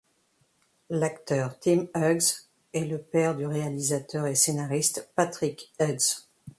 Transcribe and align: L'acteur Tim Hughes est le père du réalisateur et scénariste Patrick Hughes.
L'acteur 0.89 1.59
Tim 1.59 1.85
Hughes 1.95 2.49
est 2.73 2.85
le 2.85 2.97
père 2.97 3.35
du 3.35 3.45
réalisateur 3.45 4.25
et 4.25 4.33
scénariste 4.33 5.11
Patrick 5.15 5.71
Hughes. 5.79 6.23